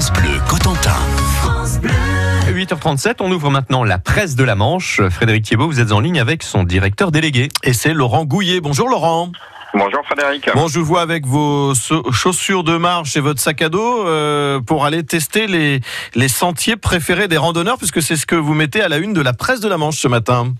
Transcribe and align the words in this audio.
France 0.00 0.12
Bleu 0.14 0.40
Cotentin. 0.48 0.96
8h37, 2.48 3.16
on 3.20 3.30
ouvre 3.30 3.50
maintenant 3.50 3.84
la 3.84 3.98
presse 3.98 4.34
de 4.34 4.44
la 4.44 4.54
Manche. 4.54 5.02
Frédéric 5.10 5.44
Thiebaud, 5.44 5.66
vous 5.66 5.78
êtes 5.78 5.92
en 5.92 6.00
ligne 6.00 6.18
avec 6.18 6.42
son 6.42 6.64
directeur 6.64 7.12
délégué. 7.12 7.50
Et 7.64 7.74
c'est 7.74 7.92
Laurent 7.92 8.24
Gouillet. 8.24 8.62
Bonjour 8.62 8.88
Laurent. 8.88 9.30
Bonjour 9.74 10.00
Frédéric. 10.06 10.48
Bon, 10.54 10.68
je 10.68 10.78
vous 10.78 10.86
vois 10.86 11.02
avec 11.02 11.26
vos 11.26 11.74
chaussures 12.12 12.64
de 12.64 12.78
marche 12.78 13.14
et 13.18 13.20
votre 13.20 13.40
sac 13.40 13.60
à 13.60 13.68
dos 13.68 14.06
euh, 14.06 14.58
pour 14.60 14.86
aller 14.86 15.04
tester 15.04 15.46
les, 15.46 15.82
les 16.14 16.28
sentiers 16.28 16.76
préférés 16.76 17.28
des 17.28 17.36
randonneurs, 17.36 17.76
puisque 17.76 18.00
c'est 18.00 18.16
ce 18.16 18.24
que 18.24 18.36
vous 18.36 18.54
mettez 18.54 18.80
à 18.80 18.88
la 18.88 18.96
une 18.96 19.12
de 19.12 19.20
la 19.20 19.34
presse 19.34 19.60
de 19.60 19.68
la 19.68 19.76
Manche 19.76 19.98
ce 19.98 20.08
matin. 20.08 20.54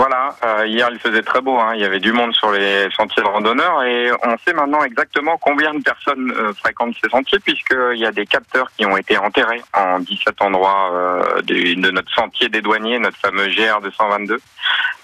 Voilà, 0.00 0.34
euh, 0.46 0.66
hier 0.66 0.88
il 0.90 0.98
faisait 0.98 1.20
très 1.20 1.42
beau, 1.42 1.58
hein. 1.58 1.72
il 1.74 1.82
y 1.82 1.84
avait 1.84 2.00
du 2.00 2.14
monde 2.14 2.32
sur 2.34 2.50
les 2.50 2.88
sentiers 2.96 3.22
de 3.22 3.28
randonneurs 3.28 3.82
et 3.82 4.10
on 4.24 4.38
sait 4.38 4.54
maintenant 4.54 4.82
exactement 4.82 5.36
combien 5.36 5.74
de 5.74 5.82
personnes 5.82 6.32
euh, 6.38 6.54
fréquentent 6.54 6.94
ces 7.04 7.10
sentiers 7.10 7.38
puisqu'il 7.38 7.98
y 7.98 8.06
a 8.06 8.10
des 8.10 8.24
capteurs 8.24 8.70
qui 8.78 8.86
ont 8.86 8.96
été 8.96 9.18
enterrés 9.18 9.60
en 9.74 9.98
17 9.98 10.40
endroits 10.40 10.90
euh, 10.94 11.42
de 11.42 11.90
notre 11.90 12.10
sentier 12.14 12.48
des 12.48 12.62
douaniers, 12.62 12.98
notre 12.98 13.18
fameux 13.18 13.48
GR 13.48 13.82
222, 13.82 14.40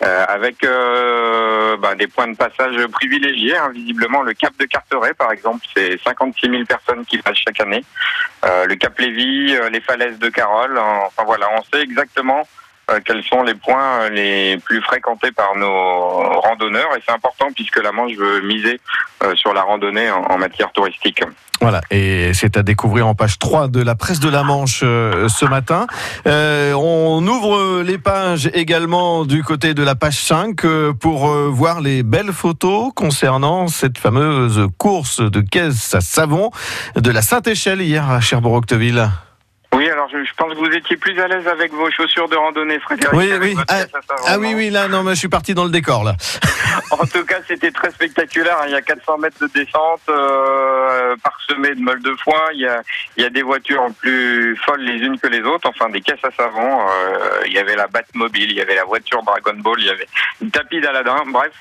euh, 0.02 0.24
avec 0.28 0.62
bah, 0.62 1.94
des 1.94 2.06
points 2.06 2.28
de 2.28 2.36
passage 2.38 2.86
privilégiés. 2.86 3.54
hein. 3.54 3.72
Visiblement 3.74 4.22
le 4.22 4.32
cap 4.32 4.54
de 4.58 4.64
Carteret 4.64 5.12
par 5.12 5.30
exemple, 5.30 5.66
c'est 5.76 6.00
56 6.04 6.48
000 6.48 6.64
personnes 6.64 7.04
qui 7.04 7.18
passent 7.18 7.42
chaque 7.46 7.60
année. 7.60 7.84
Le 8.42 8.74
cap 8.76 8.98
euh, 8.98 9.68
les 9.68 9.80
falaises 9.82 10.18
de 10.18 10.30
Carole, 10.30 10.78
enfin 10.78 11.24
voilà, 11.26 11.50
on 11.54 11.62
sait 11.64 11.82
exactement 11.82 12.48
quels 13.04 13.22
sont 13.24 13.42
les 13.42 13.54
points 13.54 14.02
euh, 14.02 14.10
les 14.10 14.58
plus 14.58 14.80
fréquentés 14.80 15.32
par 15.32 15.56
nos 15.56 16.40
randonneurs? 16.40 16.96
Et 16.96 17.02
c'est 17.06 17.12
important 17.12 17.48
puisque 17.54 17.82
la 17.82 17.92
Manche 17.92 18.14
veut 18.14 18.40
miser 18.42 18.80
euh, 19.22 19.34
sur 19.34 19.52
la 19.52 19.62
randonnée 19.62 20.10
en, 20.10 20.38
matière 20.38 20.70
touristique. 20.72 21.22
Voilà, 21.60 21.80
et 21.90 22.32
c'est 22.34 22.56
à 22.56 22.62
découvrir 22.62 23.06
en 23.06 23.14
page 23.14 23.38
3 23.38 23.68
de 23.68 23.82
la 23.82 23.94
presse 23.94 24.20
de 24.20 24.28
la 24.28 24.42
Manche 24.42 24.82
euh, 24.82 25.28
ce 25.28 25.46
matin. 25.46 25.86
Euh, 26.26 26.74
on 26.74 27.26
ouvre 27.26 27.82
les 27.82 27.98
pages 27.98 28.50
également 28.52 29.24
du 29.24 29.42
côté 29.42 29.72
de 29.72 29.82
la 29.82 29.94
page 29.94 30.20
5 30.20 30.64
euh, 30.64 30.92
pour 30.92 31.28
euh, 31.28 31.48
voir 31.50 31.80
les 31.80 32.02
belles 32.02 32.32
photos 32.32 32.92
concernant 32.94 33.68
cette 33.68 33.98
fameuse 33.98 34.68
course 34.76 35.20
de 35.20 35.40
caisse 35.40 35.94
à 35.94 36.00
savon 36.00 36.50
de 36.94 37.10
la 37.10 37.22
Saint-Échelle 37.22 37.80
hier 37.80 38.08
à 38.10 38.20
Cherbourg-Octeville. 38.20 39.08
Alors 40.06 40.22
je, 40.24 40.28
je 40.28 40.34
pense 40.36 40.52
que 40.52 40.58
vous 40.58 40.72
étiez 40.76 40.96
plus 40.96 41.18
à 41.20 41.26
l'aise 41.26 41.46
avec 41.48 41.72
vos 41.72 41.90
chaussures 41.90 42.28
de 42.28 42.36
randonnée, 42.36 42.78
Frédéric. 42.80 43.12
Oui, 43.18 43.30
oui. 43.40 43.56
Ah, 43.68 43.84
Ah 44.26 44.38
oui, 44.38 44.52
oui, 44.54 44.70
là, 44.70 44.88
non, 44.88 45.02
mais 45.02 45.14
je 45.14 45.18
suis 45.20 45.28
parti 45.28 45.54
dans 45.54 45.64
le 45.64 45.70
décor, 45.70 46.04
là. 46.04 46.14
En 46.90 47.04
tout 47.06 47.24
cas, 47.24 47.38
c'était 47.48 47.70
très 47.70 47.90
spectaculaire. 47.90 48.58
Il 48.66 48.72
y 48.72 48.74
a 48.74 48.82
400 48.82 49.18
mètres 49.18 49.38
de 49.40 49.46
descente 49.48 50.02
euh, 50.08 51.16
parsemés 51.22 51.74
de 51.74 51.80
meules 51.80 52.02
de 52.02 52.14
foin. 52.22 52.40
Il 52.52 52.60
y 52.60 52.66
a, 52.66 52.82
il 53.16 53.22
y 53.22 53.26
a 53.26 53.30
des 53.30 53.42
voitures 53.42 53.86
plus 53.98 54.56
folles 54.64 54.82
les 54.82 54.98
unes 54.98 55.18
que 55.18 55.26
les 55.26 55.40
autres. 55.40 55.68
Enfin, 55.68 55.88
des 55.88 56.00
caisses 56.02 56.22
à 56.22 56.30
savon. 56.30 56.80
Euh, 56.82 57.40
il 57.46 57.52
y 57.52 57.58
avait 57.58 57.76
la 57.76 57.86
Batmobile, 57.86 58.50
il 58.50 58.56
y 58.56 58.60
avait 58.60 58.74
la 58.74 58.84
voiture 58.84 59.22
Dragon 59.22 59.54
Ball, 59.58 59.76
il 59.80 59.86
y 59.86 59.90
avait 59.90 60.06
une 60.42 60.50
tapis 60.50 60.80
d'Aladin. 60.80 61.24
Bref, 61.28 61.52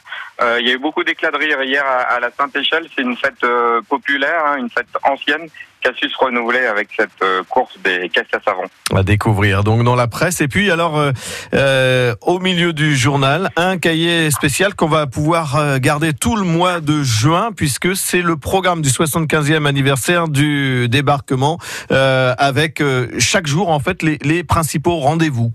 euh, 0.41 0.57
il 0.59 0.67
y 0.67 0.71
a 0.71 0.73
eu 0.75 0.79
beaucoup 0.79 1.03
d'éclats 1.03 1.31
de 1.31 1.37
rire 1.37 1.63
hier 1.63 1.83
à, 1.85 2.01
à 2.15 2.19
la 2.19 2.29
Sainte-Échelle. 2.31 2.87
C'est 2.95 3.01
une 3.01 3.15
fête 3.17 3.43
euh, 3.43 3.81
populaire, 3.89 4.43
hein, 4.45 4.57
une 4.57 4.69
fête 4.69 4.87
ancienne 5.03 5.47
qui 5.85 5.91
a 5.91 5.93
su 5.93 6.09
se 6.09 6.17
renouveler 6.17 6.65
avec 6.65 6.89
cette 6.97 7.21
euh, 7.21 7.43
course 7.47 7.77
des 7.83 8.09
caisses 8.09 8.25
à 8.33 8.39
savon. 8.43 8.63
À 8.95 9.03
découvrir 9.03 9.63
donc 9.63 9.83
dans 9.83 9.95
la 9.95 10.07
presse. 10.07 10.41
Et 10.41 10.47
puis 10.47 10.71
alors, 10.71 10.97
euh, 10.97 11.11
euh, 11.53 12.15
au 12.21 12.39
milieu 12.39 12.73
du 12.73 12.95
journal, 12.95 13.49
un 13.55 13.77
cahier 13.77 14.31
spécial 14.31 14.73
qu'on 14.73 14.87
va 14.87 15.05
pouvoir 15.05 15.55
euh, 15.55 15.77
garder 15.79 16.13
tout 16.13 16.35
le 16.35 16.43
mois 16.43 16.79
de 16.79 17.03
juin, 17.03 17.51
puisque 17.55 17.95
c'est 17.95 18.21
le 18.21 18.35
programme 18.35 18.81
du 18.81 18.89
75e 18.89 19.65
anniversaire 19.65 20.27
du 20.27 20.89
débarquement, 20.89 21.59
euh, 21.91 22.33
avec 22.37 22.81
chaque 23.19 23.47
jour 23.47 23.69
en 23.69 23.79
fait 23.79 24.01
les 24.01 24.43
principaux 24.43 24.97
rendez-vous. 24.97 25.53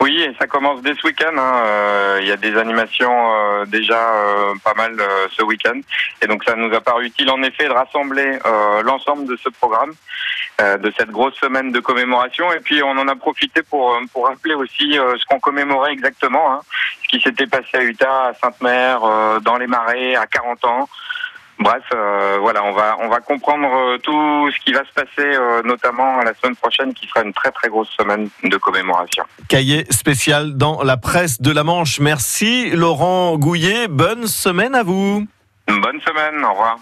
Oui, 0.00 0.22
et 0.22 0.32
ça 0.38 0.46
commence 0.46 0.80
dès 0.82 0.94
ce 0.94 1.04
week-end. 1.06 1.36
hein. 1.36 1.62
Euh, 1.66 2.18
Il 2.22 2.28
y 2.28 2.32
a 2.32 2.36
des 2.36 2.56
animations 2.56 3.32
euh, 3.34 3.64
déjà 3.66 3.98
euh, 3.98 4.54
pas 4.62 4.74
mal 4.74 4.92
euh, 4.98 5.26
ce 5.32 5.42
week-end. 5.42 5.80
Et 6.22 6.26
donc 6.28 6.44
ça 6.44 6.54
nous 6.54 6.72
a 6.72 6.80
paru 6.80 7.06
utile 7.06 7.30
en 7.30 7.42
effet 7.42 7.64
de 7.66 7.72
rassembler 7.72 8.38
euh, 8.46 8.82
l'ensemble 8.82 9.26
de 9.26 9.36
ce 9.36 9.48
programme, 9.48 9.92
euh, 10.60 10.78
de 10.78 10.92
cette 10.96 11.10
grosse 11.10 11.34
semaine 11.34 11.72
de 11.72 11.80
commémoration. 11.80 12.52
Et 12.52 12.60
puis 12.60 12.80
on 12.82 12.90
en 12.92 13.08
a 13.08 13.16
profité 13.16 13.62
pour, 13.62 13.98
pour 14.12 14.28
rappeler 14.28 14.54
aussi 14.54 14.92
ce 14.92 15.24
qu'on 15.26 15.40
commémorait 15.40 15.92
exactement. 15.92 16.52
hein. 16.52 16.60
Ce 17.02 17.08
qui 17.08 17.20
s'était 17.20 17.46
passé 17.46 17.68
à 17.74 17.82
Utah, 17.82 18.26
à 18.28 18.34
Sainte-Mère, 18.34 19.00
dans 19.40 19.56
les 19.56 19.66
marais, 19.66 20.14
à 20.14 20.26
40 20.26 20.64
ans. 20.66 20.88
Bref, 21.60 21.82
euh, 21.92 22.38
voilà, 22.40 22.62
on 22.64 22.72
va 22.72 22.96
on 23.00 23.08
va 23.08 23.18
comprendre 23.20 23.68
euh, 23.68 23.98
tout 23.98 24.50
ce 24.52 24.58
qui 24.64 24.72
va 24.72 24.84
se 24.84 24.92
passer, 24.92 25.08
euh, 25.18 25.60
notamment 25.64 26.18
la 26.22 26.32
semaine 26.34 26.54
prochaine, 26.54 26.94
qui 26.94 27.06
sera 27.08 27.22
une 27.22 27.32
très 27.32 27.50
très 27.50 27.68
grosse 27.68 27.90
semaine 27.98 28.28
de 28.44 28.56
commémoration. 28.56 29.24
Cahier 29.48 29.84
spécial 29.90 30.56
dans 30.56 30.82
la 30.82 30.96
presse 30.96 31.40
de 31.40 31.50
la 31.50 31.64
Manche. 31.64 31.98
Merci 31.98 32.70
Laurent 32.70 33.36
Gouillet. 33.36 33.88
Bonne 33.88 34.28
semaine 34.28 34.74
à 34.76 34.84
vous. 34.84 35.26
Bonne 35.66 36.00
semaine, 36.00 36.44
au 36.44 36.50
revoir. 36.50 36.78